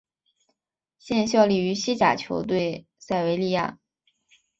[0.97, 3.77] 现效力于西甲球队塞维利亚。